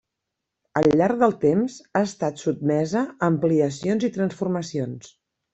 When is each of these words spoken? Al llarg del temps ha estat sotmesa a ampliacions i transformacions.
Al 0.79 0.87
llarg 1.01 1.19
del 1.23 1.35
temps 1.43 1.75
ha 1.99 2.01
estat 2.07 2.43
sotmesa 2.45 3.05
a 3.05 3.31
ampliacions 3.31 4.09
i 4.11 4.13
transformacions. 4.19 5.15